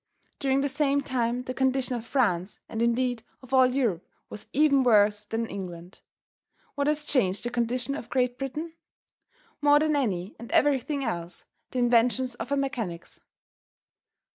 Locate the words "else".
11.03-11.45